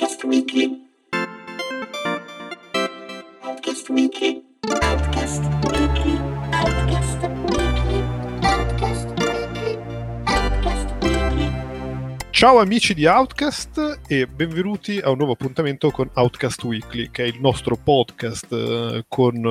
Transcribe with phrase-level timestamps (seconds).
[0.00, 0.80] Outcast Weekly.
[3.42, 4.42] Outcast Weekly.
[4.80, 6.16] Outcast Weekly.
[6.52, 7.18] Outcast
[7.50, 8.00] Weekly.
[10.24, 10.88] Outcast.
[12.30, 17.26] Ciao amici di Outcast e benvenuti a un nuovo appuntamento con Outcast Weekly, che è
[17.26, 19.44] il nostro podcast eh, con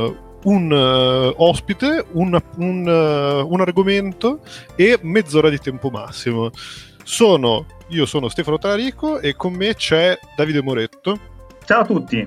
[0.46, 4.42] un eh, ospite, un, un, eh, un argomento
[4.76, 6.50] e mezz'ora di tempo massimo.
[7.10, 11.20] Sono, io sono Stefano Talarico e con me c'è Davide Moretto,
[11.65, 12.25] Ciao a tutti.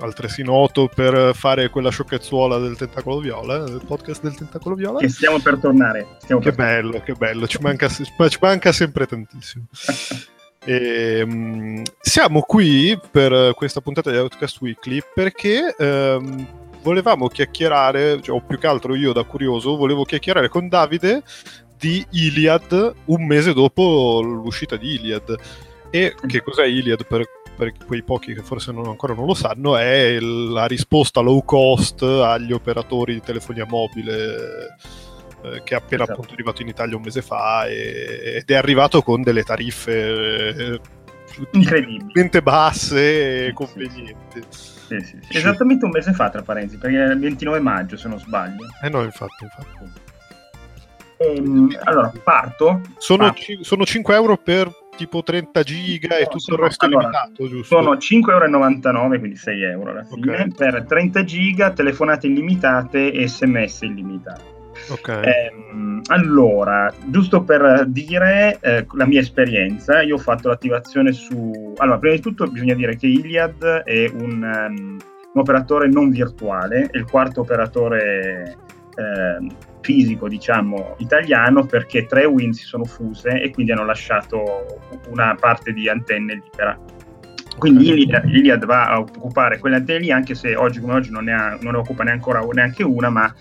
[0.00, 4.98] altresì noto per fare quella sciocchezzuola del Tentacolo Viola, del podcast del Tentacolo Viola.
[4.98, 6.04] Che stiamo per tornare.
[6.18, 9.66] Stiamo Che per bello, che bello, ci manca, ci manca sempre tantissimo.
[10.68, 16.46] E, mm, siamo qui per questa puntata di Outcast Weekly perché ehm,
[16.82, 21.22] volevamo chiacchierare, cioè, o più che altro io da curioso, volevo chiacchierare con Davide
[21.78, 25.34] di Iliad un mese dopo l'uscita di Iliad.
[25.90, 27.24] E che cos'è Iliad per,
[27.56, 29.76] per quei pochi che forse non- ancora non lo sanno?
[29.76, 34.76] È la risposta low cost agli operatori di telefonia mobile
[35.42, 36.26] eh, che è appena Esatto.
[36.32, 40.80] arrivato in Italia un mese fa e- ed è arrivato con delle tariffe eh,
[41.52, 44.42] incredibilmente basse e convenienti.
[44.50, 45.36] Sì, sì, sì.
[45.36, 48.66] Esattamente un mese fa, tra parentesi, perché è il 29 maggio, se non sbaglio.
[48.82, 50.04] Eh no, infatti, infatti.
[51.18, 52.80] Ehm, allora, parto.
[52.98, 53.32] Sono, Ah.
[53.32, 56.88] ci- sono 5 euro per tipo 30 giga e No, tutto sono- il resto è
[56.88, 57.76] allora, limitato, giusto?
[57.82, 60.54] Sono 5,99 euro, quindi 6 euro alla fine, Ok.
[60.56, 64.54] per 30 giga, telefonate illimitate e sms illimitati.
[64.90, 65.08] Ok.
[65.08, 71.74] Ehm, allora, giusto per dire eh, la mia esperienza, io ho fatto l'attivazione su...
[71.78, 74.96] Allora, prima di tutto bisogna dire che Iliad è un, ehm,
[75.32, 78.56] un operatore non virtuale, è il quarto operatore
[78.96, 79.48] ehm,
[79.86, 84.66] fisico, diciamo, italiano, perché tre Win si sono fuse e quindi hanno lasciato
[85.10, 86.76] una parte di antenne libera.
[87.56, 87.88] Quindi.
[87.88, 91.32] Iliad, Iliad va a occupare quelle antenne lì, anche se oggi come oggi non ne,
[91.32, 93.32] ha- non ne occupa neanche, ancora neanche una, ma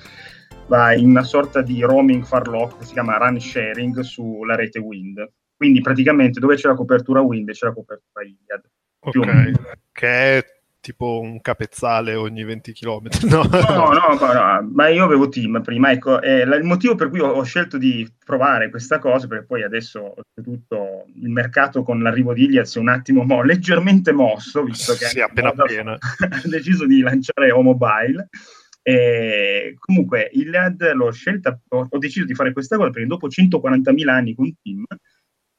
[0.68, 5.28] va in una sorta di roaming farlock che si chiama run sharing sulla rete Wind.
[5.58, 8.62] Quindi praticamente dove c'è la copertura Wind c'è la copertura Iliad.
[9.00, 9.52] ok.
[9.92, 10.55] Che è
[10.86, 13.08] tipo un capezzale ogni 20 km.
[13.26, 16.94] No, No, no, ma, no, ma io avevo team prima, ecco, eh, la- il motivo
[16.94, 21.82] per cui ho, ho scelto di provare questa cosa, perché poi adesso oltretutto il mercato
[21.82, 25.50] con l'arrivo di Iliad si è un attimo mo- leggermente mosso, visto che Sì, appena
[25.50, 25.94] appena.
[25.94, 26.00] ha
[26.46, 28.30] deciso di lanciare O Mobile.
[28.88, 34.08] E comunque Iliad l'ho scelta, ho, ho deciso di fare questa cosa perché dopo 140.000
[34.10, 34.84] anni con team,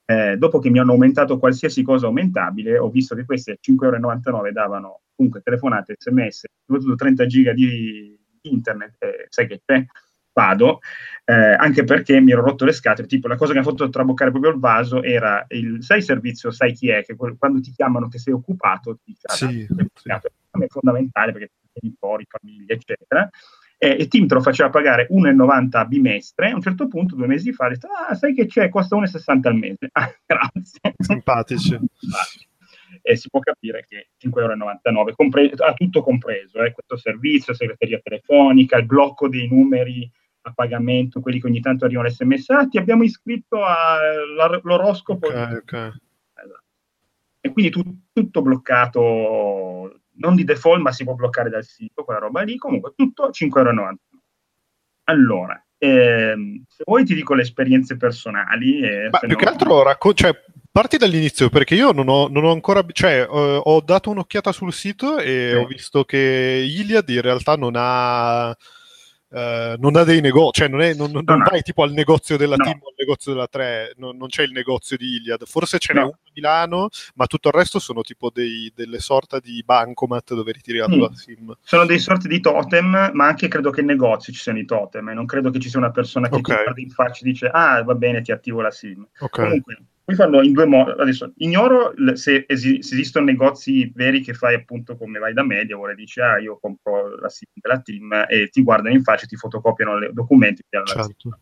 [0.08, 4.26] eh, dopo che mi hanno aumentato qualsiasi cosa aumentabile, ho visto che queste a 5,99
[4.28, 9.84] euro davano comunque telefonate, sms, soprattutto 30 giga di internet, eh, sai che c'è,
[10.32, 10.80] vado,
[11.24, 13.88] eh, anche perché mi ero rotto le scatole, tipo la cosa che mi ha fatto
[13.88, 18.08] traboccare proprio il vaso era il, sai servizio, sai chi è, che quando ti chiamano
[18.08, 20.10] che sei occupato, ti dice, ah, Sì, sì.
[20.10, 23.28] è fondamentale perché genitori, famiglie, eccetera.
[23.78, 26.50] E, e Tim te lo faceva pagare 1,90 a bimestre.
[26.50, 28.68] A un certo punto, due mesi fa, ha detto: Ah, sai che c'è?
[28.70, 29.90] Costa 1,60 al mese.
[29.92, 30.94] Ah, grazie.
[30.98, 31.78] Simpatici.
[31.98, 32.45] Simpatici.
[33.08, 38.00] E si può capire che 5,99 euro compre- ha tutto compreso, eh, questo servizio, segreteria
[38.02, 42.78] telefonica, il blocco dei numeri a pagamento, quelli che ogni tanto arrivano sms, ah, ti
[42.78, 45.28] abbiamo iscritto all'oroscopo.
[45.28, 45.72] Ok, ok.
[45.72, 46.62] Esatto.
[47.40, 52.18] E quindi tu- tutto bloccato, non di default, ma si può bloccare dal sito, quella
[52.18, 52.56] roba lì.
[52.56, 53.98] Comunque, tutto 5,99 euro.
[55.04, 58.80] Allora, ehm, se vuoi ti dico le esperienze personali.
[58.80, 60.34] e Ma più no- che altro racco- cioè,
[60.76, 64.74] parti dall'inizio perché io non ho, non ho ancora, cioè, eh, ho dato un'occhiata sul
[64.74, 65.56] sito e Sì.
[65.56, 68.54] ho visto che Iliad in realtà non ha,
[69.30, 71.44] eh, non ha dei negozi, cioè non, è, non, non No, no.
[71.48, 72.64] vai tipo al negozio della No.
[72.64, 75.94] Team o al negozio della 3, non, non c'è il negozio di Iliad, forse ce
[75.94, 76.06] n'è No.
[76.08, 80.52] uno a Milano, ma tutto il resto sono tipo dei- delle sorta di bancomat dove
[80.52, 80.92] ritiri la Mm.
[80.92, 81.56] tua SIM.
[81.62, 85.08] Sono dei sorti di totem, ma anche credo che in negozio ci siano i totem.
[85.08, 86.62] E non credo che ci sia una persona che ti Ok.
[86.64, 89.06] guarda in faccia e dice: Ah, va bene, ti attivo la SIM.
[89.20, 89.30] Ok.
[89.40, 90.92] Comunque, puoi farlo in due modi.
[90.92, 95.76] Adesso ignoro se, esi- se esistono negozi veri che fai appunto come vai da media,
[95.76, 99.34] ora dici ah io compro la SIM della team e ti guardano in faccia, ti
[99.34, 100.62] fotocopiano i documenti.
[100.70, 101.38] Certo.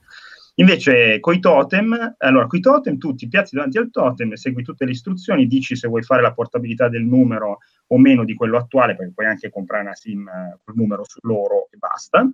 [0.54, 4.92] Invece coi totem, allora coi totem tu ti piazzi davanti al totem, segui tutte le
[4.92, 9.12] istruzioni, dici se vuoi fare la portabilità del numero o meno di quello attuale, perché
[9.12, 10.24] puoi anche comprare una SIM
[10.64, 12.26] col numero su loro e basta.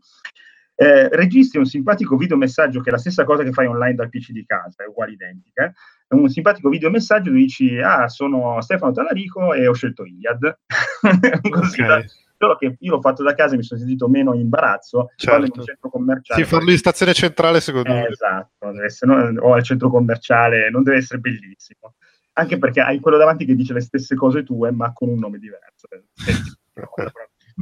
[0.76, 4.30] Eh, registri un simpatico videomessaggio che è la stessa cosa che fai online dal PC
[4.30, 5.72] di casa, è uguale identica.
[6.10, 10.58] Un simpatico videomessaggio dove dici: Ah, sono Stefano Talarico e ho scelto Iliad.
[11.50, 11.86] Così Ok.
[11.86, 12.04] da-
[12.40, 15.10] Solo che io l'ho fatto da casa e mi sono sentito meno imbarazzo.
[15.14, 15.44] Certo.
[15.44, 16.42] In un centro commerciale.
[16.42, 18.06] Sì, farlo in stazione centrale secondo Eh, me.
[18.08, 21.96] esatto, essere, no, o al centro commerciale non deve essere bellissimo.
[22.32, 25.38] Anche perché hai quello davanti che dice le stesse cose tue, ma con un nome
[25.38, 25.86] diverso.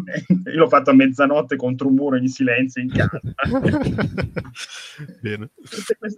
[0.53, 3.21] Io l'ho fatto a mezzanotte contro un muro in silenzio in casa.
[5.21, 5.51] Bene.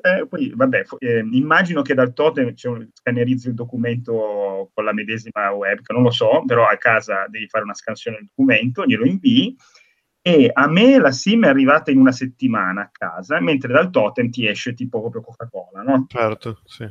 [0.03, 5.51] Eh, poi, vabbè, eh, immagino che dal totem un, scannerizzi il documento con la medesima
[5.53, 9.57] web, non lo so, però a casa devi fare una scansione del documento, glielo invii
[10.23, 14.29] e a me la SIM è arrivata in una settimana a casa, mentre dal totem
[14.29, 16.05] ti esce tipo proprio Coca-Cola, no?
[16.09, 16.87] Certo, sì.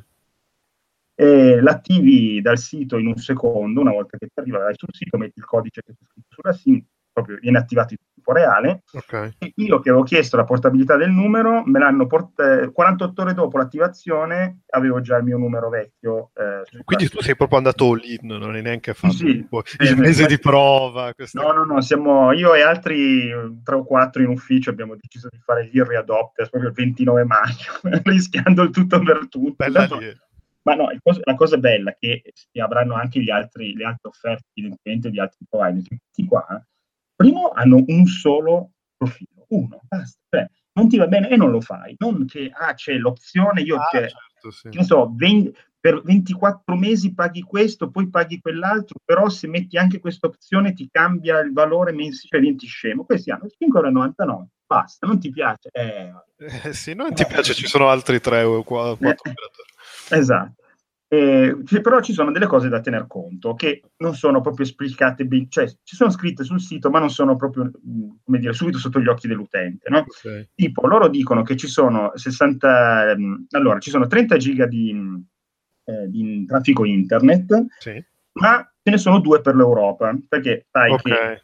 [1.20, 5.18] E l'attivi dal sito in un secondo, una volta che ti arriva vai sul sito,
[5.18, 6.82] metti il codice che c'è scritto sulla SIM,
[7.12, 8.84] proprio viene attivato in tempo reale.
[8.94, 9.34] Ok.
[9.38, 13.58] E io che avevo chiesto la portabilità del numero, me l'hanno portato 48 ore dopo
[13.58, 16.32] l'attivazione, avevo già il mio numero vecchio.
[16.36, 19.46] eh, sul Quindi tu sei proprio andato all-in, non hai neanche fatto Sì,
[19.78, 21.14] eh, il mese ma- di prova.
[21.14, 24.96] queste No, no, no, siamo io e altri eh, tre o quattro in ufficio abbiamo
[24.96, 27.74] deciso di fare gli early adopters proprio il 29 maggio,
[28.06, 29.56] rischiando il tutto per tutto.
[29.58, 30.16] Bella lì.
[30.76, 34.10] Ma no, il cos- la cosa bella è che avranno anche gli altri, le altre
[34.10, 35.84] offerte evidentemente di altri provider.
[35.88, 36.46] Questi qua,
[37.16, 40.18] primo hanno un solo profilo, uno, basta.
[40.30, 41.96] Cioè, non ti va bene e non lo fai.
[41.98, 44.70] Non che ah, c'è l'opzione, io Ah, cioè, certo, sì.
[44.70, 45.52] che so, ven-
[45.82, 50.90] per 24 mesi paghi questo, poi paghi quell'altro, però se metti anche questa opzione ti
[50.92, 53.06] cambia il valore mensile, cioè diventi scemo.
[53.06, 55.70] Questi hanno 5,99€, basta, non ti piace?
[55.72, 56.12] Eh,
[56.64, 59.32] Eh, sì, non ti piace, ci sono altri tre o qua- quattro Eh.
[59.32, 59.68] operatori.
[60.10, 60.59] Esatto.
[61.12, 65.66] Eh, però ci sono delle cose da tener conto che non sono proprio esplicate, cioè
[65.84, 67.72] ci sono scritte sul sito, ma non sono proprio,
[68.24, 70.00] come dire, subito sotto gli occhi dell'utente, no?
[70.00, 70.50] Ok.
[70.54, 74.96] Tipo, loro dicono che ci sono 60, ehm, allora, ci sono 30 giga di,
[75.86, 78.04] eh, di traffico internet, Sì.
[78.34, 81.42] ma ce ne sono due per l'Europa, perché sai che Ok.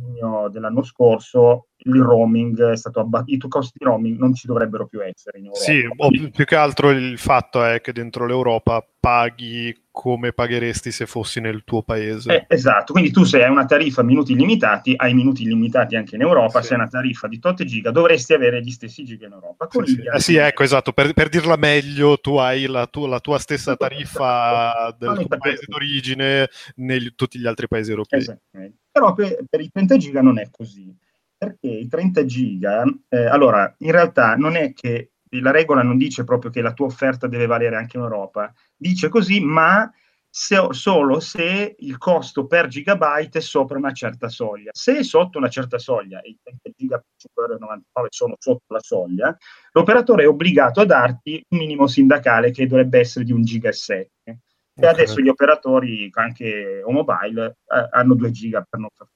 [0.00, 4.86] Giugno dell'anno scorso il roaming è stato abbattuto, i costi di roaming non ci dovrebbero
[4.86, 5.64] più essere in Europa.
[5.64, 10.90] Sì, o più più che altro il fatto è che dentro l'Europa paghi come pagheresti
[10.92, 12.32] se fossi nel tuo paese.
[12.34, 16.16] Eh, esatto, quindi tu se hai una tariffa a minuti illimitati, hai minuti illimitati anche
[16.16, 16.68] in Europa, Sì.
[16.68, 19.66] se hai una tariffa di tot giga dovresti avere gli stessi giga in Europa.
[19.66, 20.02] Con Sì, sì.
[20.02, 23.72] Eh sì, ecco, esatto, per, per dirla meglio, tu hai la, tu- la tua stessa
[23.72, 23.88] Esatto.
[23.88, 28.20] tariffa del tuo paese d'origine in tutti gli altri paesi europei.
[28.20, 28.78] Esattamente.
[28.92, 30.94] Però per, per i 30 giga non è così,
[31.36, 36.24] perché i 30 giga, eh, allora, in realtà non è che la regola non dice
[36.24, 39.90] proprio che la tua offerta deve valere anche in Europa, dice così, ma
[40.28, 44.70] se- solo se il costo per gigabyte è sopra una certa soglia.
[44.72, 48.80] Se è sotto una certa soglia e i 30 giga per 5,99 sono sotto la
[48.80, 49.36] soglia,
[49.72, 53.72] l'operatore è obbligato a darti un minimo sindacale che dovrebbe essere di un giga e
[53.72, 54.10] 7.
[54.24, 54.38] E
[54.86, 54.86] Ok.
[54.86, 59.08] adesso gli operatori, anche o mobile, eh, hanno 2 giga per non far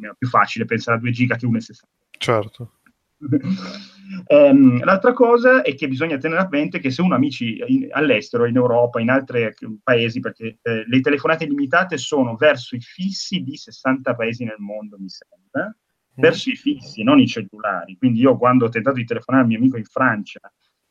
[0.00, 1.88] è più facile pensare a 2 giga che 1,60.
[2.18, 2.72] Certo.
[4.28, 7.88] Ehm, l'altra cosa è che bisogna tenere a mente che se uno ha amici in-
[7.90, 12.80] all'estero, in Europa, in altri eh, paesi, perché eh, le telefonate limitate sono verso i
[12.80, 15.74] fissi di 60 paesi nel mondo, mi sembra,
[16.14, 17.96] verso i fissi, non i cellulari.
[17.96, 20.40] Quindi io quando ho tentato di telefonare al mio amico in Francia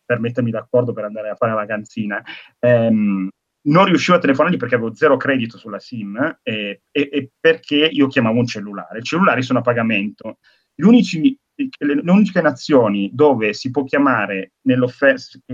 [0.06, 2.22] per mettermi d'accordo per andare a fare la vacanzina,
[2.60, 3.30] ehm,
[3.66, 8.08] non riuscivo a telefonargli perché avevo zero credito sulla SIM eh, e, e perché io
[8.08, 9.00] chiamavo un cellulare.
[9.00, 10.40] I cellulari sono a pagamento.
[10.74, 14.54] Gli unici, le, le uniche nazioni dove si può chiamare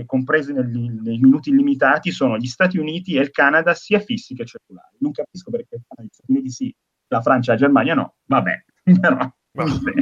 [0.04, 4.44] comprese negli, nei minuti illimitati, sono gli Stati Uniti e il Canada, sia fissi che
[4.44, 4.96] cellulari.
[4.98, 6.74] Non capisco perché gli Stati Uniti sì,
[7.08, 8.16] la Francia e la Germania no.
[8.26, 8.64] Vabbè,
[9.00, 9.92] però vabbè,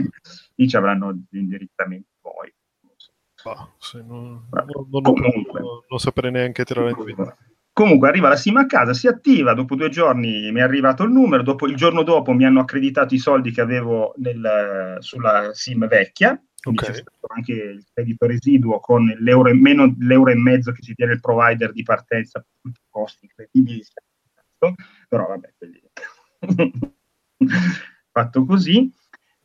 [0.54, 2.52] lì ci avranno gli indirizzamenti poi.
[2.80, 3.12] Non so.
[3.44, 7.34] Bah, non, non, non, non saprei neanche tirare in.
[7.72, 11.10] Comunque arriva la SIM a casa, si attiva, dopo due giorni mi è arrivato il
[11.10, 15.86] numero, dopo, il giorno dopo mi hanno accreditato i soldi che avevo nel- sulla SIM
[15.86, 16.86] vecchia, quindi Ok.
[16.86, 20.94] c'è stato anche il credito residuo con l'euro e, meno l'euro e mezzo che ci
[20.94, 23.82] tiene il provider di partenza tutti i costi incredibili,
[25.08, 25.52] però vabbè,
[28.12, 28.92] fatto così.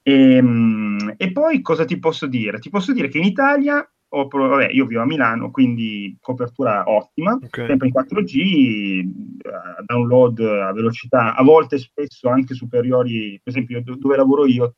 [0.01, 2.59] E, mm, e poi cosa ti posso dire?
[2.59, 7.33] Ti posso dire che in Italia, ho vabbè, io vivo a Milano, quindi copertura ottima,
[7.33, 7.65] Ok.
[7.65, 13.95] sempre in 4G, eh, download a velocità a volte spesso anche superiori, per esempio do-
[13.97, 14.73] dove lavoro io,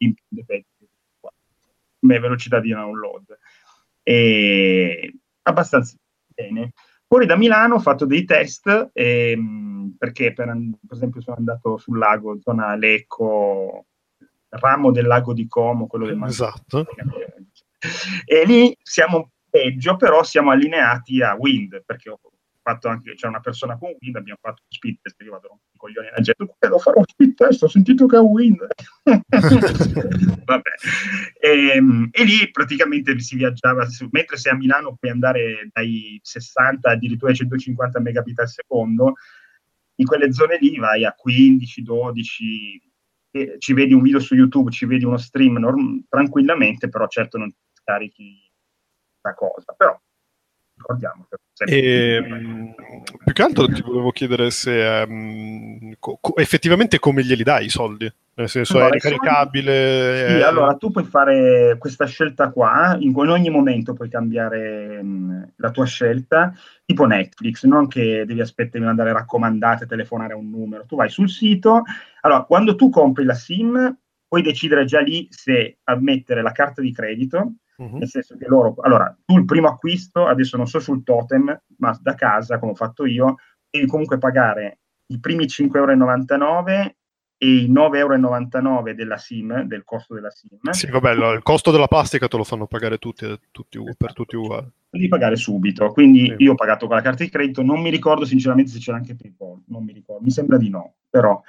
[2.00, 3.38] come velocità di download.
[4.04, 5.96] E abbastanza
[6.34, 6.74] bene.
[7.08, 11.98] Fuori da Milano ho fatto dei test ehm, perché per, per esempio sono andato sul
[11.98, 13.86] lago, zona Lecco,
[14.50, 16.86] ramo del lago di Como, quello del Mar- Esatto.
[18.26, 22.20] E lì siamo peggio, però siamo allineati a Wind, perché ho
[22.62, 26.22] fatto anche, c'è una persona con Wind, abbiamo fatto speed test, io vado coglioni la
[26.22, 28.58] gente, lo farò il testo, ho sentito che ha Win.
[30.46, 30.70] Vabbè.
[31.40, 36.90] E, ehm, e, lì praticamente si viaggiava, mentre sei a Milano puoi andare dai 60
[36.90, 39.14] addirittura ai 150 megabit al secondo,
[39.96, 42.82] in quelle zone lì vai a 15, 12,
[43.60, 47.52] ci vedi un video su YouTube, ci vedi uno stream norm- tranquillamente, però certo non
[47.88, 48.52] scarichi
[49.22, 49.74] la cosa.
[49.78, 49.98] Però
[50.76, 52.76] ricordiamo che e, ehm,
[53.24, 58.12] più che altro ti volevo chiedere se um, co- effettivamente come glieli dai i soldi?
[58.36, 60.28] Nel senso allora, è ricaricabile?
[60.28, 60.42] Sì, è...
[60.44, 65.72] allora tu puoi fare questa scelta qua, in, in ogni momento puoi cambiare mh, la
[65.72, 66.54] tua scelta,
[66.86, 70.86] tipo Netflix, non che devi aspettare di mandare raccomandate, telefonare a un numero.
[70.86, 71.82] Tu vai sul sito,
[72.22, 76.92] allora quando tu compri la SIM puoi decidere già lì se ammettere la carta di
[76.92, 77.98] credito, Uh-huh.
[77.98, 81.98] Nel senso che loro, allora, tu il primo acquisto, adesso non so sul totem, ma
[82.02, 83.36] da casa, come ho fatto io,
[83.70, 86.96] devi comunque pagare i primi 5,99 euro
[87.40, 90.58] e i 9,99 euro della SIM, del costo della SIM.
[90.72, 93.96] Sì, vabbè, il costo della plastica te lo fanno pagare tutti, tutti esatto.
[93.98, 94.68] per tutti uguali.
[94.90, 96.44] Devi pagare subito, quindi sì.
[96.44, 99.16] io ho pagato con la carta di credito, non mi ricordo sinceramente se c'era anche
[99.16, 101.40] PayPal, non mi ricordo, mi sembra di no, però...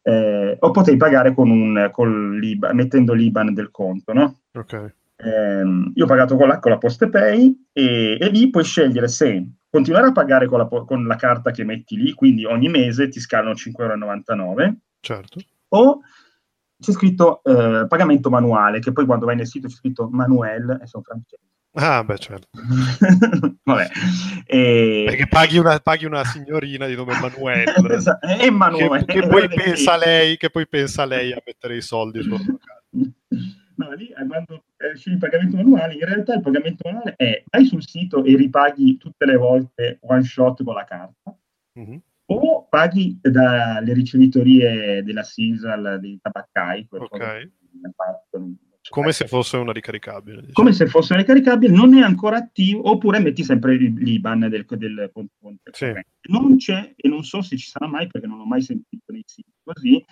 [0.00, 4.38] Eh, o potevi pagare con un, con l'IBAN, mettendo l'IBAN del conto, no?
[4.54, 4.94] Ok.
[5.20, 5.62] Eh,
[5.94, 10.06] io ho pagato con la, con la PostePay e, e, lì puoi scegliere se continuare
[10.06, 13.52] a pagare con la, con la, carta che metti lì, quindi ogni mese ti scalano
[13.52, 14.76] 5,99 euro.
[15.00, 15.40] Certo.
[15.70, 16.00] O
[16.80, 20.86] c'è scritto eh, pagamento manuale, che poi quando vai nel sito c'è scritto Manuel e
[20.86, 21.42] sono francese.
[21.72, 22.48] Ah, beh, certo.
[23.62, 23.88] Vabbè.
[24.46, 25.04] E...
[25.06, 27.74] Perché paghi una, paghi una, signorina di nome Emanuele.
[28.40, 29.04] Emanuele.
[29.04, 32.82] Che, che, poi pensa lei, che poi pensa lei a mettere i soldi sulla carta.
[32.90, 37.64] No, lì eh, quando esci il pagamento manuale, in realtà il pagamento manuale è vai
[37.64, 41.38] sul sito e ripaghi tutte le volte one shot con la carta,
[41.78, 41.96] mm-hmm.
[42.26, 46.88] o paghi dalle ricevitorie della Sisal, dei tabaccai.
[46.90, 47.52] Okay.
[48.90, 50.36] Come se fosse una ricaricabile.
[50.36, 50.52] Diciamo.
[50.54, 55.10] Come se fosse una ricaricabile, non è ancora attivo, oppure metti sempre l'IBAN del, del
[55.12, 55.70] conto.
[55.72, 55.92] Sì.
[56.30, 59.22] Non c'è, e non so se ci sarà mai, perché non l'ho mai sentito nei
[59.26, 60.02] siti così,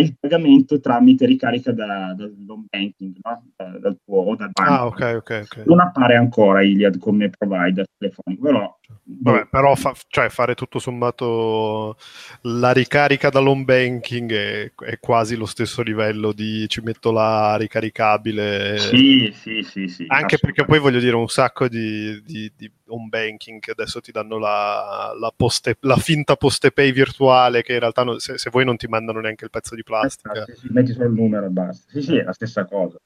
[0.00, 3.44] il pagamento tramite ricarica da, dall'home banking, no?
[3.56, 4.72] da, dal tuo o dal banco.
[4.72, 5.62] Ah, ok, ok, ok.
[5.66, 8.78] Non appare ancora Iliad come provider telefonico, però...
[9.22, 11.96] Vabbè, però fa, cioè, fare tutto sommato
[12.42, 18.78] la ricarica dall'home banking è, è, quasi lo stesso livello di ci metto la ricaricabile.
[18.78, 19.88] Sì, sì, sì.
[19.88, 24.00] sì Anche perché poi voglio dire un sacco di, di, di home banking che adesso
[24.00, 28.38] ti danno la, la, poste, la finta poste pay virtuale che in realtà non, se,
[28.38, 30.44] se, voi non ti mandano neanche il pezzo di plastica.
[30.44, 31.90] Sì, sì, metti solo il numero e basta.
[31.90, 32.96] Sì, sì, è la stessa cosa.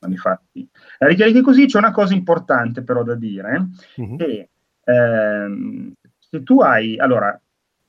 [0.00, 4.16] Ma infatti, la ricarica così c'è una cosa importante però da dire, uh-huh.
[4.16, 4.48] che
[4.88, 7.38] ehm, se tu hai, allora,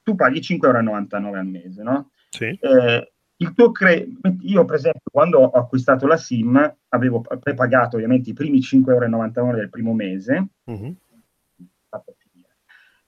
[0.03, 2.12] tu paghi 5,99 euro al mese, no?
[2.29, 2.46] Sì.
[2.46, 4.06] Eh, il tuo cre-
[4.41, 9.56] io per esempio quando ho acquistato la SIM avevo prepagato ovviamente i primi 5,99 euro
[9.56, 10.96] del primo mese uh-huh.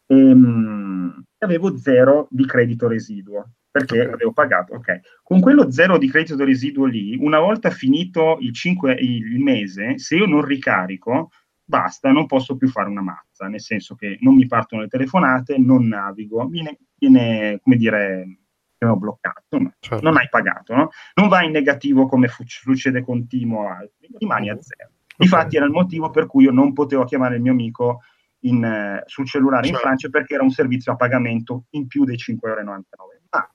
[0.05, 4.13] e, um, avevo zero di credito residuo perché okay.
[4.13, 8.93] avevo pagato ok con quello zero di credito residuo lì una volta finito il, 5,
[8.93, 11.31] il mese se io non ricarico
[11.71, 15.57] basta non posso più fare una mazza nel senso che non mi partono le telefonate
[15.57, 18.41] non navigo viene, viene come dire
[18.85, 19.73] ho bloccato, no?
[19.79, 20.03] certo.
[20.03, 20.89] non hai pagato, no?
[21.13, 24.89] non vai in negativo come fu- succede con Timo o altri, rimani a zero.
[25.13, 25.27] Okay.
[25.27, 28.01] Infatti era il motivo per cui io non potevo chiamare il mio amico
[28.39, 29.77] in, uh, sul cellulare certo.
[29.77, 32.81] in Francia perché era un servizio a pagamento in più dei 5,99 euro.
[33.29, 33.47] Ma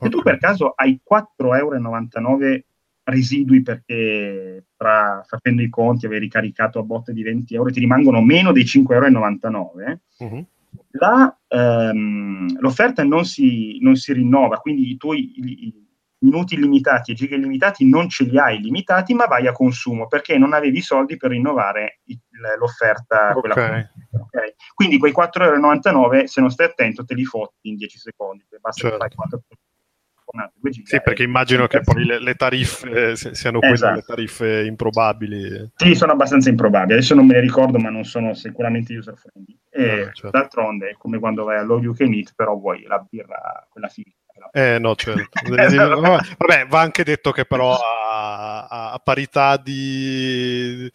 [0.00, 0.10] se okay.
[0.10, 2.64] tu per caso hai 4,99 euro
[3.10, 8.22] residui perché tra, facendo i conti avevi ricaricato a botte di 20 euro ti rimangono
[8.22, 10.46] meno dei 5,99 euro, uh-huh
[10.92, 15.88] la, ehm, l'offerta non si, non si, rinnova, quindi i tuoi i,
[16.22, 20.36] minuti illimitati e giga illimitati non ce li hai limitati, ma vai a consumo perché
[20.36, 22.00] non avevi i soldi per rinnovare
[22.58, 23.34] l'offerta.
[23.36, 23.86] Okay.
[24.10, 24.54] Okay.
[24.74, 28.44] Quindi quei 4,99 euro, se non stai attento, te li fotti in 10 secondi.
[28.60, 29.06] Basta certo.
[29.06, 29.56] che fai
[30.30, 30.52] 4
[30.84, 33.94] sì, perché immagino che poi le, le tariffe eh, siano quelle esatto.
[33.96, 35.72] le tariffe improbabili.
[35.74, 36.94] Sì, sono abbastanza improbabili.
[36.94, 39.58] Adesso non me ne ricordo, ma non sono sicuramente user friendly.
[39.70, 40.30] E no, certo.
[40.30, 44.10] d'altronde è come quando vai You Can Eat, però vuoi la birra, quella figa.
[44.52, 45.28] Eh no, certo.
[45.44, 50.90] Vabbè, va anche detto che però a, a parità di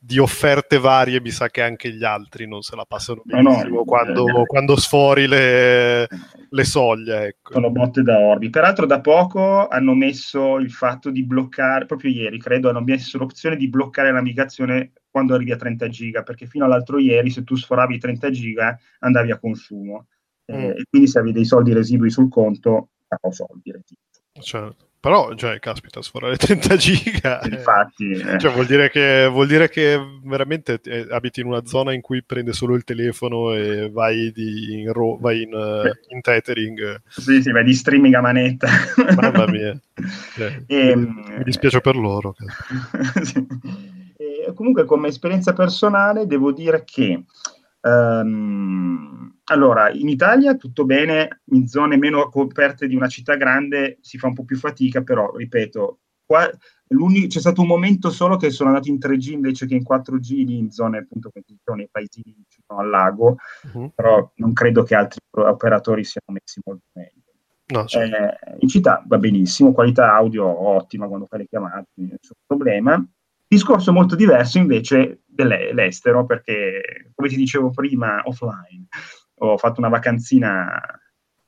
[0.00, 3.74] di offerte varie, mi sa che anche gli altri non se la passano benissimo no,
[3.78, 6.06] no, quando, eh, quando, sfori le,
[6.48, 7.26] le soglie.
[7.26, 7.54] Ecco.
[7.54, 8.48] Sono botte da orbi.
[8.48, 13.56] Peraltro da poco hanno messo il fatto di bloccare, proprio ieri credo, hanno messo l'opzione
[13.56, 17.56] di bloccare la migrazione quando arrivi a 30 giga, perché fino all'altro ieri se tu
[17.56, 20.06] sforavi 30 giga andavi a consumo.
[20.44, 20.70] Eh, mm.
[20.70, 23.72] e quindi se avevi dei soldi residui sul conto farò soldi.
[23.72, 24.06] rettifico.
[24.40, 24.87] Certo.
[25.00, 27.40] Però, cioè, caspita, sforare 30 giga.
[27.40, 31.64] eh, Infatti, eh, Cioè, vuol dire che, vuol dire che veramente eh, abiti in una
[31.64, 35.92] zona in cui prende solo il telefono e vai, di- in, ro- vai in, eh,
[36.08, 37.00] in tethering.
[37.08, 38.68] sì, sì, vai di streaming a manetta.
[39.14, 39.78] Mamma mia.
[40.36, 42.34] Cioè, Ehm, mi dispiace per loro.
[43.22, 43.46] Sì.
[44.20, 47.22] E comunque come esperienza personale devo dire che
[47.88, 54.18] ehm, allora in Italia tutto bene, in zone meno coperte di una città grande si
[54.18, 58.68] fa un po' più fatica, però ripeto, qua, c'è stato un momento solo che sono
[58.70, 62.22] andato in 3G invece che in 4G lì in zone appunto come dicevo, nei paesi
[62.24, 63.36] vicino al lago,
[63.72, 63.92] Mhm.
[63.94, 67.22] però non credo che altri operatori siano messi molto meglio.
[67.70, 72.36] No, cioè, Eh, in città va benissimo, qualità audio ottima quando fai le chiamate, nessun
[72.46, 73.06] problema.
[73.48, 78.86] Discorso molto diverso invece dell'estero, perché come ti dicevo prima, offline,
[79.38, 80.82] ho fatto una vacanzina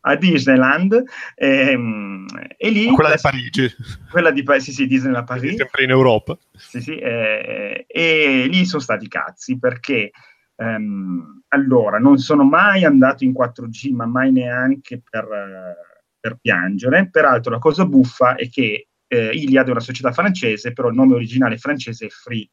[0.03, 1.03] a Disneyland
[1.35, 2.27] ehm,
[2.57, 3.75] e lì quella di Parigi,
[4.11, 6.39] quella di sì, sì, Disneyland Paris sempre in Europa.
[6.57, 10.11] sì, sì, eh, e lì sono stati cazzi perché
[10.57, 15.77] ehm, allora non sono mai andato in 4G, ma mai neanche per, eh,
[16.19, 17.09] per piangere.
[17.11, 21.15] Peraltro, la cosa buffa è che eh, Iliad è una società francese, però il nome
[21.15, 22.49] originale francese è Free.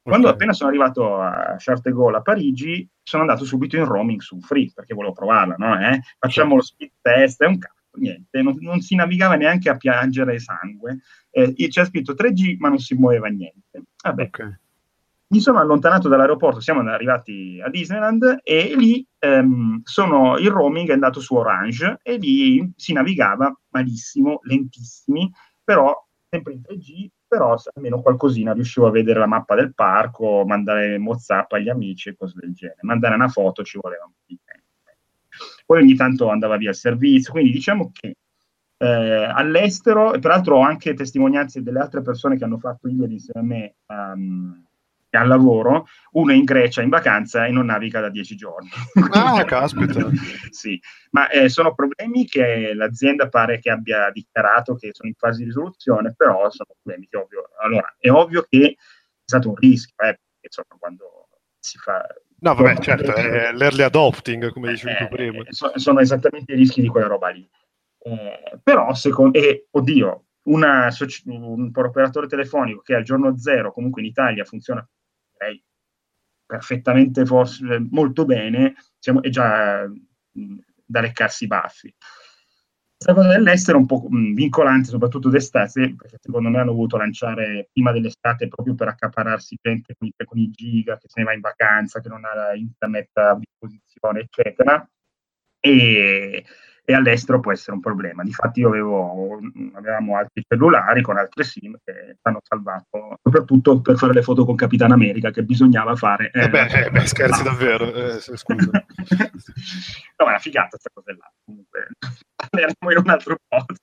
[0.00, 0.32] Quando Ok.
[0.32, 4.40] appena sono arrivato a Charles de Gaulle a Parigi, sono andato subito in roaming su
[4.40, 5.78] Free perché volevo provarla, no?
[5.78, 6.00] Eh?
[6.18, 10.38] Facciamo lo speed test, è un cazzo, niente, non, non si navigava neanche a piangere
[10.38, 10.98] sangue.
[11.30, 13.82] Eh, c'era scritto 3G, ma non si muoveva niente.
[14.02, 14.58] Vabbè, Ok.
[15.28, 20.94] mi sono allontanato dall'aeroporto, siamo arrivati a Disneyland e lì ehm, sono, il roaming è
[20.94, 25.30] andato su Orange e lì si navigava malissimo, lentissimi,
[25.74, 30.96] però sempre in 3G, però almeno qualcosina riuscivo a vedere la mappa del parco, mandare
[30.96, 32.78] WhatsApp agli amici e cose del genere.
[32.82, 34.60] Mandare una foto ci voleva un po' di tempo.
[35.64, 38.16] Poi ogni tanto andava via il servizio, quindi diciamo che
[38.76, 43.40] eh, all'estero, e peraltro ho anche testimonianze delle altre persone che hanno fatto Iliad insieme
[43.40, 44.66] a me ehm,
[45.16, 48.68] al lavoro, uno è in Grecia in vacanza e non naviga da dieci giorni.
[49.10, 50.08] Ah, caspita.
[50.50, 55.38] sì, ma eh, sono problemi che l'azienda pare che abbia dichiarato che sono in fase
[55.38, 57.50] di risoluzione, però sono problemi che ovvio.
[57.60, 58.76] Allora, è ovvio che è
[59.24, 62.04] stato un rischio, eh, perché insomma, quando si fa...
[62.40, 65.44] No, vabbè, certo, è l'early adopting, come dicevi tu Eh, prima.
[65.48, 67.48] so- sono esattamente i rischi di quella roba lì.
[67.98, 70.88] Eh, però, secondo, e, oddio, una
[71.26, 74.84] un operatore telefonico che al giorno zero, comunque in Italia, funziona
[75.42, 75.62] direi,
[76.46, 81.94] perfettamente, forse molto bene, siamo, è già mh, da leccarsi i baffi.
[83.02, 86.96] Questa cosa dell'estero è un po' mh, vincolante, soprattutto d'estate, perché secondo me hanno voluto
[86.96, 91.26] lanciare prima dell'estate proprio per accapararsi gente con i, con i giga, che se ne
[91.26, 94.88] va in vacanza, che non ha internet a disposizione, eccetera.
[95.58, 96.44] E,
[96.84, 98.22] e all'estero può essere un problema.
[98.22, 99.38] Difatti io avevo,
[99.74, 104.56] avevamo altri cellulari con altre SIM che hanno salvato, soprattutto per fare le foto con
[104.56, 106.30] Capitan America che bisognava fare.
[106.32, 108.70] Eh beh, eh, beh, scherzi davvero, eh, scusa.
[108.72, 108.80] no,
[110.18, 111.32] ma è una figata questa cosa là.
[111.44, 111.88] Comunque,
[112.34, 113.74] parleremo in un altro posto.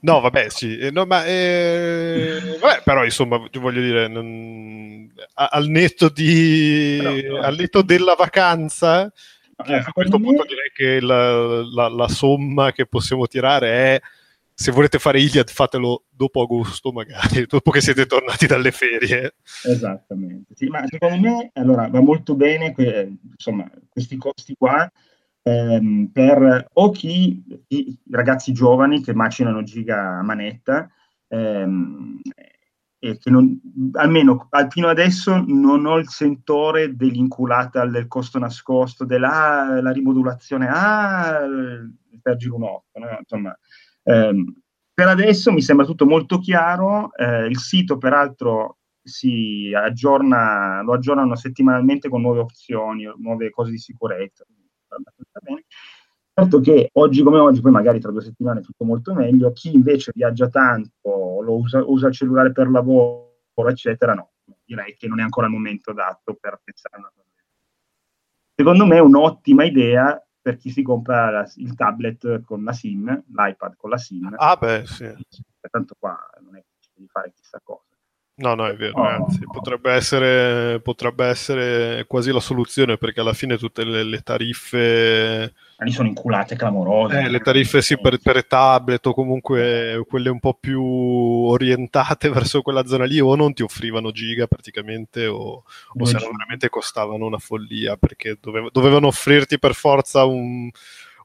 [0.00, 6.08] No, vabbè, sì, eh, no, ma eh, vabbè, però insomma, voglio dire, non- al netto
[6.08, 7.42] di Però, no.
[7.42, 9.12] al netto della vacanza,
[9.64, 13.68] Eh, a questo secondo punto me- direi che la, la- la somma che possiamo tirare
[13.70, 14.00] è
[14.58, 19.34] se volete fare Iliad fatelo dopo agosto magari, dopo che siete tornati dalle ferie.
[19.64, 24.90] Esattamente, sì, ma secondo me allora, va molto bene que- insomma, questi costi qua
[25.42, 30.90] ehm, per o chi, i ragazzi giovani che macinano giga a manetta
[31.28, 32.20] ehm,
[32.98, 33.60] e che non,
[33.92, 40.68] almeno al- fino adesso non ho il sentore dell'inculata del costo nascosto, della la rimodulazione,
[40.68, 41.40] ah,
[42.20, 43.16] per giro un otto, no?
[43.20, 43.56] insomma.
[44.04, 50.94] ehm, per adesso mi sembra tutto molto chiaro, eh, il sito peraltro si aggiorna, lo
[50.94, 54.44] aggiornano settimanalmente con nuove opzioni, nuove cose di sicurezza.
[56.38, 59.72] Certo che oggi come oggi, poi magari tra due settimane è tutto molto meglio, chi
[59.74, 63.30] invece viaggia tanto, lo usa, usa il cellulare per lavoro,
[63.68, 67.24] eccetera, no, direi che non è ancora il momento adatto per pensare a una cosa.
[68.54, 73.24] Secondo me è un'ottima idea per chi si compra la- il tablet con la SIM,
[73.34, 75.10] l'iPad con la SIM, Ah, beh, sì.
[75.70, 77.80] tanto qua non è difficile di fare chissà cosa.
[78.38, 79.04] No, no, è vero, Oh.
[79.06, 85.54] anzi, potrebbe essere, potrebbe essere quasi la soluzione perché alla fine tutte le, le tariffe,
[85.78, 87.18] lì sono inculate clamorose.
[87.18, 92.62] eh, le tariffe sì per, per tablet o comunque quelle un po' più orientate verso
[92.62, 95.64] quella zona lì o non ti offrivano giga praticamente o,
[95.98, 100.70] o se no veramente costavano una follia perché dove- dovevano offrirti per forza un,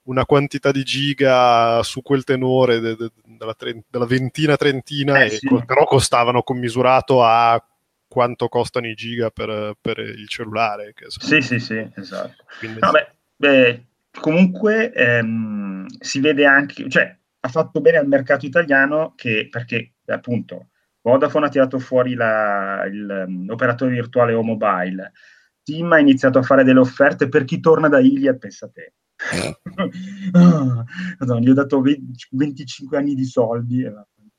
[0.03, 5.29] una quantità di giga su quel tenore de- de- della, tre- della ventina trentina, Eh,
[5.29, 5.47] sì.
[5.47, 7.63] co- però costavano commisurato a
[8.07, 10.91] quanto costano i giga per, per il cellulare.
[10.93, 11.21] Che so.
[11.21, 12.43] Sì, sì, sì, esatto.
[12.59, 13.83] Quindi- beh, beh,
[14.21, 20.69] comunque ehm, si vede anche, cioè ha fatto bene al mercato italiano che, perché appunto
[21.01, 25.11] Vodafone ha tirato fuori la- il, l'operatore virtuale o mobile,
[25.63, 28.93] Team ha iniziato a fare delle offerte per chi torna da Iliad, pensa te.
[30.33, 30.83] Ah,
[31.19, 33.83] Madonna, gli ho dato 20 25 anni di soldi.
[33.83, 33.93] e.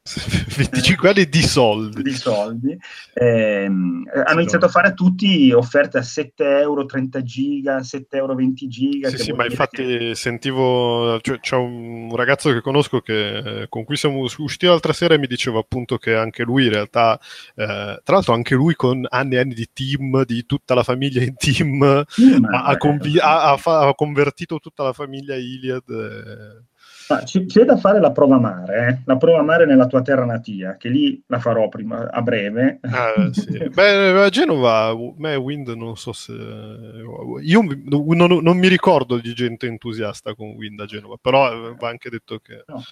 [0.57, 2.03] 25 anni di soldi.
[2.03, 2.77] di soldi.
[3.15, 8.67] Ehm, hanno iniziato a fare tutti offerte a 7 euro 30 giga, 7 euro 20
[8.67, 9.09] giga.
[9.11, 13.97] Sì, sì, ma infatti che- sentivo, cioè, c'è un ragazzo che conosco che, con cui
[13.97, 17.19] siamo usciti l'altra sera e mi diceva appunto che anche lui in realtà,
[17.55, 21.23] eh, tra l'altro anche lui con anni e anni di team, di tutta la famiglia
[21.23, 22.05] in team, ma-
[22.51, 25.89] ha, ha convi- ha- ha convertito tutta la famiglia Iliad.
[25.89, 26.71] eh.
[27.09, 29.03] Ma c'è da fare la prova mare, eh?
[29.05, 32.79] la prova mare nella tua terra natia, che lì la farò prima, a breve.
[32.83, 33.69] Ah, sì.
[33.69, 36.33] Beh, a Genova, me Wind non so se...
[36.33, 41.89] Io non, non mi ricordo di gente entusiasta con Wind a Genova, però eh, va
[41.89, 42.65] anche detto che...
[42.67, 42.83] No.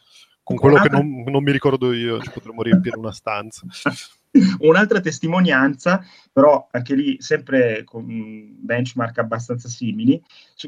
[0.43, 3.65] con quello che non, non mi ricordo io ci potremmo riempire una stanza.
[4.61, 10.21] Un'altra testimonianza, però anche lì sempre con benchmark abbastanza simili,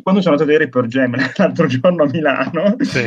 [0.02, 2.98] quando sono andato a vedere per Gem l'altro giorno a Milano, Sì.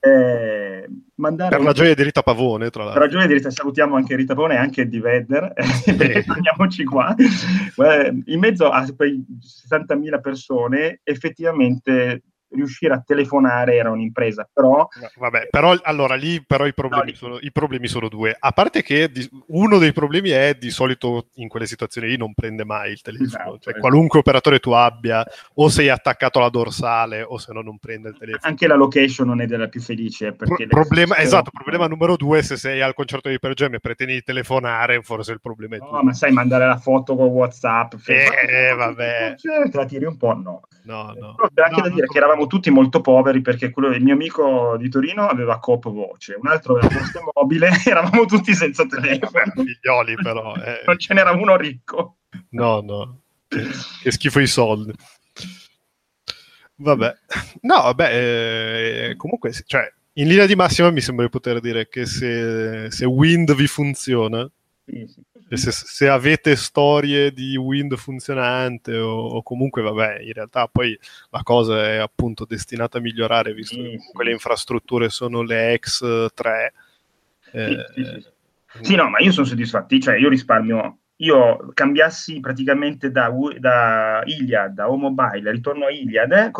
[0.00, 3.02] eh, Per la gioia di Rita Pavone, tra Per l'altro.
[3.02, 5.52] ragione di Rita, salutiamo anche Rita Pone e anche di Vedder,
[5.96, 7.14] perché torniamoci qua.
[7.16, 9.24] Eh, In mezzo a quei
[9.68, 12.22] 60.000 persone, effettivamente
[12.54, 14.86] riuscire a telefonare era un'impresa, però
[15.16, 18.34] Vabbè, però allora lì però i problemi, No, lì- sono, i problemi sono due.
[18.38, 22.34] A parte che di- uno dei problemi è di solito in quelle situazioni lì non
[22.34, 23.26] prende mai il telefono.
[23.28, 23.80] Esatto, cioè, esatto.
[23.80, 28.16] qualunque operatore tu abbia, o sei attaccato alla dorsale o se no non prende il
[28.18, 28.42] telefono.
[28.48, 30.32] anche la location non è della più felice.
[30.32, 33.80] Perché Pro- le- problema, esatto, problema numero due, se sei al concerto di Jam e
[33.80, 36.02] pretendi di telefonare, forse il problema è No, tuo.
[36.02, 39.34] ma sai, mandare la foto con WhatsApp, Eh, vabbè.
[39.36, 40.60] Cioè, te la tiri un po', no.
[40.84, 41.34] No, no.
[41.34, 42.12] Però c'è anche No, da no, dire no.
[42.12, 46.36] che eravamo tutti molto poveri perché quello, il mio amico di Torino aveva Coop Voce,
[46.40, 49.30] un altro aveva Poste Mobile, eravamo tutti senza telefono.
[49.32, 50.54] Vabbè, figlioli però.
[50.56, 50.82] eh.
[50.86, 52.16] Non ce n'era uno ricco.
[52.50, 53.20] No, no.
[53.48, 54.92] Che, schifo i soldi.
[56.76, 57.14] Vabbè.
[57.62, 62.04] No, vabbè, eh, comunque, cioè, in linea di massima mi sembra di poter dire che
[62.06, 64.48] se, se Wind vi funziona,
[64.84, 65.22] Sì, sì.
[65.54, 70.98] E se, se avete storie di Wind funzionante o, o comunque, vabbè, in realtà poi
[71.30, 76.72] la cosa è appunto destinata a migliorare, visto che comunque le infrastrutture sono le X3.
[77.52, 78.32] eh, Sì, sì, sì.
[78.80, 84.78] Sì, no, ma io sono soddisfatto, cioè io risparmio, io cambiassi praticamente da, da Iliad
[84.80, 86.50] a O-Mobile, ritorno a Iliad, eh,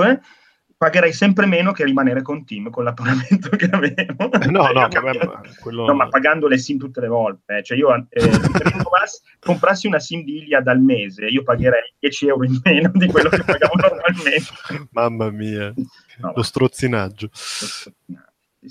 [0.77, 4.29] pagherei sempre meno che rimanere con Team, con l'abbonamento che avevo.
[4.55, 5.87] No, no, ma quello...
[5.87, 7.63] No, ma pagando le SIM tutte le volte, eh.
[7.63, 12.45] cioè io eh, rinnovassi- comprassi una SIM di Iliad al mese, io pagherei 10 euro
[12.45, 14.43] in meno di quello che pagavo normalmente.
[14.93, 15.73] Mamma mia,
[16.19, 17.31] No, lo strozzinaggio.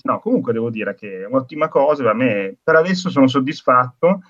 [0.04, 4.22] No, comunque devo dire che è un'ottima cosa, a me per adesso sono soddisfatto,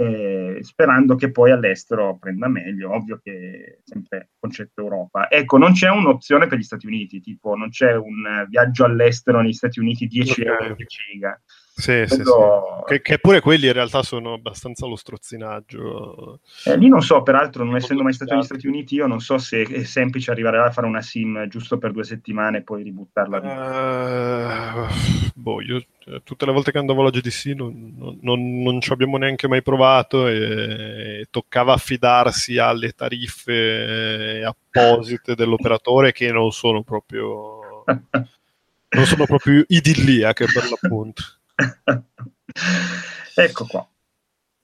[0.00, 5.28] eh, sperando che poi all'estero prenda meglio, ovvio che sempre concetto Europa.
[5.28, 9.52] Ecco, non c'è un'opzione per gli Stati Uniti, tipo non c'è un viaggio all'estero negli
[9.52, 10.46] Stati Uniti 10 Ok.
[10.46, 11.40] euro di giga.
[11.78, 12.22] Sì, sì, sì.
[12.22, 16.40] Quello- Che, che pure quelli in realtà sono abbastanza lo strozzinaggio.
[16.64, 18.42] Eh, lì non so, peraltro, non essendo mai stato negli.
[18.44, 21.76] Stati Uniti, io non so se è semplice arrivare là a fare una SIM giusto
[21.78, 24.88] per due settimane e poi ributtarla.
[24.88, 28.80] Eh, boh, io eh, tutte le volte che andavo alla GDC non, non- non- non
[28.80, 36.32] ci abbiamo neanche mai provato e, e toccava affidarsi alle tariffe eh, apposite dell'operatore che
[36.32, 37.84] non sono proprio
[38.90, 41.22] non sono proprio idilliache per l'appunto.
[43.34, 43.88] ecco qua.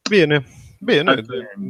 [0.09, 0.45] Bene,
[0.79, 1.23] bene,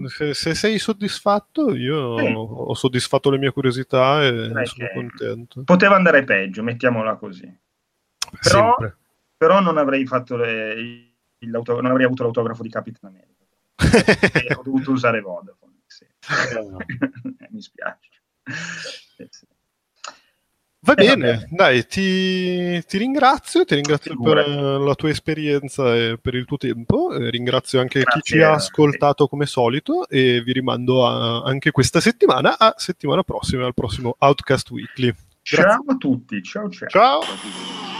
[0.08, 2.32] se, se sei soddisfatto, io Sì.
[2.34, 5.62] ho soddisfatto le mie curiosità e Direi sono contento.
[5.64, 7.52] Poteva andare peggio, mettiamola così.
[8.42, 8.74] Però-.
[9.36, 11.10] Però non avrei fatto le-
[11.40, 13.32] non avrei avuto l'autografo di Capitan America.
[14.58, 15.80] Ho dovuto usare Vodafone.
[15.86, 16.04] sì.
[16.04, 16.76] Eh,
[17.50, 18.08] Mi spiace.
[19.18, 19.46] Eh, sì.
[20.84, 21.46] Va Eh, bene, vabbè.
[21.50, 26.58] dai, ti, ti ringrazio, ti ringrazio per eh, la tua esperienza e per il tuo
[26.58, 31.06] tempo, e ringrazio anche chi Grazie, ci ha eh, ascoltato come solito e vi rimando
[31.06, 35.06] a- anche questa settimana a settimana prossima, al prossimo Outcast Weekly.
[35.42, 35.56] Grazie.
[35.56, 36.88] Ciao a tutti, ciao ciao.
[36.88, 37.93] Ciao!